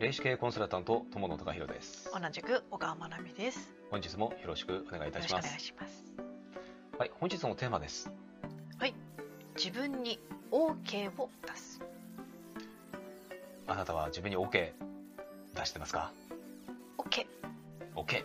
[0.00, 3.70] 霊視系コンサルタント友野隆弘です同じく小川真奈美です。
[3.90, 6.04] 本日もよろしくお願いいたしくお願いします。
[6.98, 8.10] はい本日のテーマです
[9.58, 10.18] 自分に
[10.50, 11.82] OK を出す。
[13.66, 14.72] あなたは自分に OK
[15.54, 16.12] 出してますか
[16.96, 17.26] ？OK。
[17.94, 18.24] OK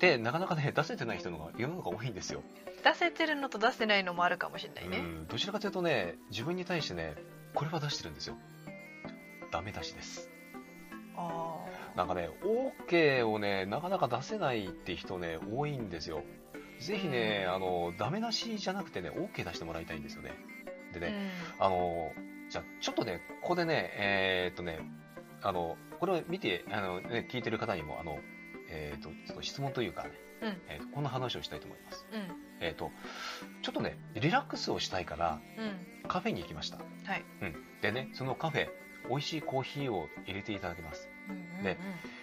[0.00, 2.42] でなかなかね出せてない人の方が世の中多いんですよ、
[2.84, 4.98] 出せてるのと出せないのもあるかもしれないね。
[4.98, 7.14] うんどちらかというとね自分に対してね
[7.54, 8.36] これは出してるんですよ
[9.56, 10.28] ダメ出しです
[11.16, 11.64] あ
[11.96, 12.28] なんかね
[12.90, 16.24] OK をねなかなか出せないって人ね多いんですよ
[16.78, 20.32] ぜひね、うんあのダメ出しじゃなくてね OK 出してもらいたいんですよね
[20.92, 21.00] であ。
[21.00, 22.12] ね、あの
[22.50, 24.80] じゃあちょっとねここでねえーっとね
[25.40, 28.18] あのこれを見てあの、ね、聞いてる方にもあの、
[28.68, 30.10] えーっとちょっと質問というかね、
[30.42, 32.20] うんえーっとこんな話をしたいと思いますうん。
[32.20, 32.26] うん。
[32.60, 32.90] えーっと
[33.62, 35.62] ちょっとねリラックスをしたいからう
[36.06, 36.08] ん。
[36.08, 36.82] カフェに行きました、は
[37.16, 37.24] い。
[37.42, 38.68] うん、でねそのカフェ
[39.08, 41.08] 美味しいコーヒーを入れていただきます。
[41.28, 41.78] うんで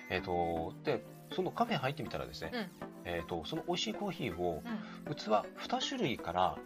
[0.10, 1.04] えーっとで
[1.36, 2.70] そのカフェ入ってみたらですね、うん。
[3.06, 4.62] えーっとその美味しいコーヒーを
[5.06, 5.12] うん。
[5.12, 5.16] うん。
[5.16, 6.58] 器2種類から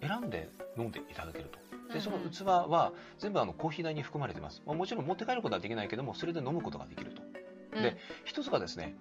[0.00, 1.58] 選んで飲んでいただけると。
[1.92, 2.30] でそのうん。
[2.30, 7.22] 器は全部あのコーヒー代に含まれてます、まあ、もちろん持って帰ることはできないけどもそれで飲むことができると。
[7.74, 7.82] うん。
[7.82, 8.94] で一つがですね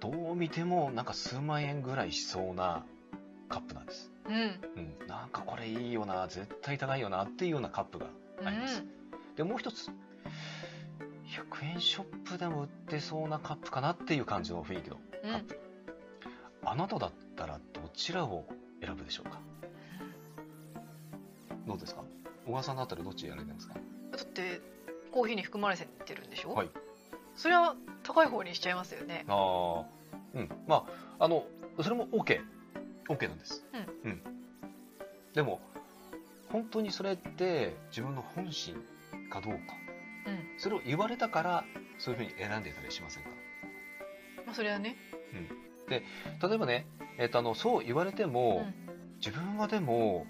[0.00, 2.84] どう見てもなんか数万円ぐらいしそうな
[3.48, 4.34] カップなんです、うん。
[4.34, 8.06] うん、なんかこれいいよな絶対高いよなっていうようなカップが
[8.44, 8.82] あります、
[9.36, 9.90] でもう一つ。
[11.50, 15.30] 100円ショップでも売ってそうなカップかなっていう感じの雰囲気のうん。
[15.32, 15.58] カップ、
[16.64, 18.44] あなただったらどちらを
[18.84, 19.38] 選ぶでしょうか？
[21.66, 22.02] どうですか？
[22.46, 23.74] 小川さんだったらどっちやられてますか？
[23.74, 23.80] だ
[24.22, 24.60] って
[25.10, 26.52] コーヒーに含まれてるんでしょ？
[26.52, 26.70] はい。
[27.34, 29.24] それは高い方にしちゃいますよね。
[29.28, 29.84] ああ
[30.34, 30.48] うん。
[30.66, 30.84] ま
[31.18, 31.46] ああの
[31.82, 32.40] それも OKOK、
[33.08, 33.64] OK なんです。
[34.04, 34.20] うん、
[35.32, 35.60] でも
[36.50, 38.74] 本当にそれって自分の本心
[39.32, 39.60] かどうか。
[40.26, 40.58] うん。
[40.58, 41.64] それを言われたから
[41.98, 43.30] そういうふうに選んでたりしませんか？
[44.44, 44.96] まあそれはね。
[45.88, 46.02] 例
[46.54, 46.86] えばね、
[47.18, 48.92] えっとあのそう言われても、うん。
[49.18, 50.26] 自分はでも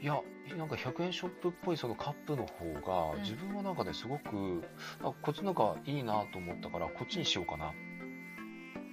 [0.00, 0.20] いや
[0.56, 3.22] なんか100円ショップっぽいそのカップの方が、うん。
[3.22, 4.64] 自分はなんかねすごく
[5.02, 7.70] あこっちの方がいいなと思ったからこっちにしようかな。
[7.70, 7.72] っ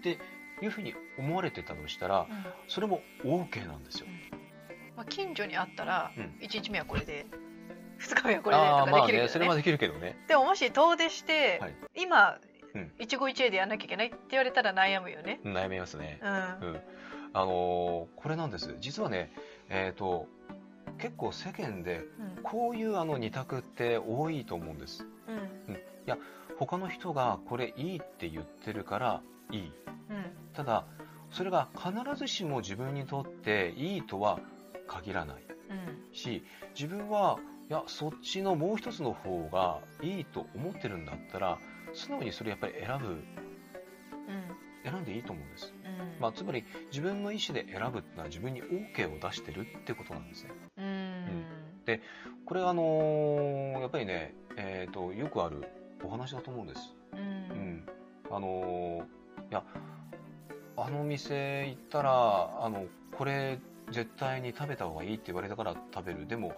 [0.02, 0.18] て
[0.62, 2.46] いうふうに思われてたとしたらうん。
[2.68, 4.08] それも OK なんですよ。
[4.96, 6.38] まあ近所にあったらうん。
[6.42, 7.26] 一日目はこれで
[8.00, 9.56] 2日目はこれでとかああまあできるけどねねそれは。
[9.56, 10.18] できるけどね。
[10.28, 12.38] でももし遠出して、はい今、
[12.74, 15.40] うん一期一会でやんなきゃいけないって言われたら悩むよね。
[15.44, 16.20] 悩みますね。
[16.22, 16.30] うん。
[16.30, 16.82] うん、
[17.34, 19.32] あのーこれなんです実はね
[19.70, 20.28] えっ、と
[20.98, 22.04] 結構世間で
[22.38, 22.44] うん。
[22.44, 25.06] こういうあの二択って多いと思うんです。
[25.28, 25.80] うん。
[26.58, 29.22] 他の人がこれいいって言ってるから
[29.52, 29.72] いい
[30.10, 30.26] うん。
[30.54, 30.86] ただ
[31.32, 34.40] それが必ずしも自分にとっていいとは
[34.88, 35.38] 限らない
[35.70, 36.14] うん。
[36.14, 36.44] し
[36.76, 37.40] 自分は
[37.70, 41.60] いやそっちのもう一つの方がいいと思ってるんだったら
[41.94, 43.24] 素直にそれやっぱり選ぶうん。
[44.84, 46.22] 選んでいいと思うんです、うん。
[46.22, 52.02] まあ、つまり自分の意思で選ぶってのは自分に OK を出してるってことなんですねうん。
[52.46, 55.64] これはあのーやっぱりね、えー、とよくある
[56.04, 57.18] お話だと思うんですう。
[57.18, 57.86] うんん、
[58.32, 59.06] あのーい
[59.52, 59.64] や
[60.78, 62.12] あの店行ったら
[62.64, 62.86] あの
[63.18, 63.60] これ
[63.92, 66.28] 絶対に食べた方がいいって言われたから食べる。
[66.28, 66.54] でも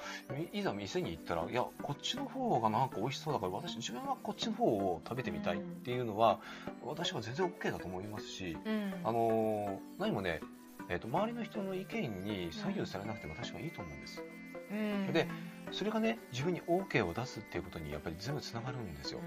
[0.52, 6.40] いいざ店に行ったらいやこっちの方がなんか美味しそうだから私自分はこっちの方を食べてみたいっていうのは、
[6.84, 8.94] 私は全然 OK だと思いますし、うん。
[9.04, 10.42] あのー何もね、
[10.90, 14.24] えー、と周りの人の意見に左右されなくても私はいいと思うんです。
[14.72, 15.14] うん。
[15.14, 15.28] で
[15.72, 19.20] それがね自分に OK を出すっていうことにやっぱり全部つながるんですよ、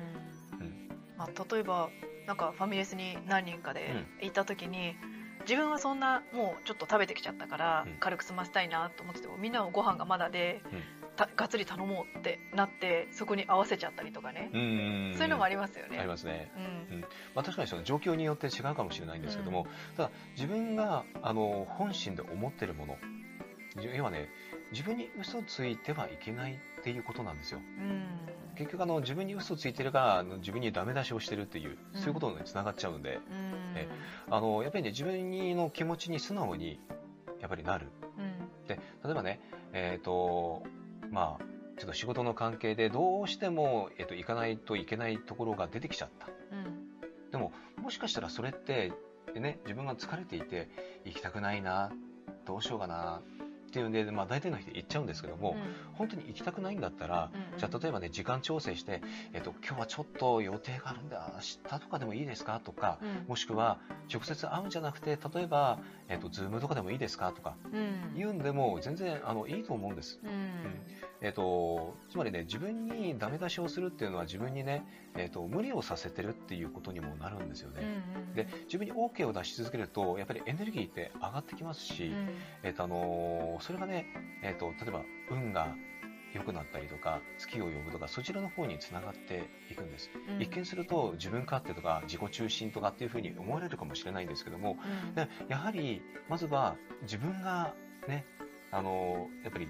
[0.52, 0.66] うん。
[0.66, 0.88] うん。
[1.16, 1.88] まあ、例えば
[2.26, 4.96] なんかファミレスに何人かで行った時に、
[5.44, 7.96] 自分はそんなもうちょっと食べてきちゃったからうん。
[8.00, 10.82] 軽く済ませたいなと思っててもみんなのご飯がまだで、うん。
[11.16, 15.98] たがっつり頼もうってなってそこに合わせちゃったりとかね、うんそういうのもありますよね。
[15.98, 16.50] ありますね。
[16.90, 17.00] うん。
[17.34, 19.66] まあ、確かにその状況によって違うかもしれないんですけども、
[19.96, 22.98] ただ自分があの本心で思ってるもの
[23.76, 24.28] 要はね
[24.72, 27.60] 自分に嘘ついてはいけないっていうことなんですよ。
[27.60, 28.04] うん。
[28.56, 32.00] 結局あの自分に嘘ついてるからあの自分にダメ出しをしてるっていううん。
[32.00, 33.22] そういうことにつながっちゃうので、うん。
[33.76, 33.88] え
[34.30, 36.80] あのやっぱりね自分の気持ちに素直に
[37.40, 37.88] やっぱりなる。
[38.18, 38.66] うん。
[38.66, 39.40] で例えばね
[39.72, 40.62] えっ、と
[41.10, 41.44] まあ
[41.78, 46.28] ちょっと仕事の関係でどうしても、えっと行かないといけないところが出てきちゃった。
[46.52, 47.30] うん。
[47.30, 47.52] でも
[47.82, 48.92] もしかしたらそれって、
[49.34, 50.68] ね、自分が疲れていて
[51.04, 51.90] 行きたくないな
[52.46, 53.20] どうしようかな
[53.74, 55.56] っていうんで、まあ、大体の人行っちゃうんですけども、
[55.94, 59.00] 本当に行きたくないんだったら、うんじゃあ例えばね時間調整して、
[59.32, 62.60] えっと、今日はちょっと予定があるんで明日とかでもいいですか？
[62.60, 63.24] とか、うん。
[63.28, 63.78] もしくは
[64.12, 65.78] 直接会うんじゃなくて例えば、
[66.08, 67.32] えっと、ズームとかでもいいですか？
[67.32, 68.14] とかうん。
[68.14, 70.20] 言うんでも全然あのいいと思うんです。
[70.22, 70.86] うん
[71.24, 74.84] えっ、と、つまりね、自分にダメ出しをするっていうのは自分にね、
[75.16, 77.80] えっ、と、無理をさせてるっていうことにもなるんですよね。
[77.80, 82.28] うんうんで、自分に OK を出し続けると、やっぱりエネルギーって上がってきますし、うん
[82.62, 84.04] えっ、と、あのーそれがね、
[84.42, 85.00] えっ、と、例えば、
[85.30, 85.74] 運が
[86.34, 90.10] 良くなったりとか、月を呼ぶとか、そちらの方につながっていくんです。
[90.28, 94.76] うん一見すると、自分勝手とか、自己中心とかっていうふうに思われるかもしれないんですけども、
[95.08, 97.72] うんでやはり、まずは自分が
[98.08, 98.26] ね、
[98.70, 99.68] あの、やっぱり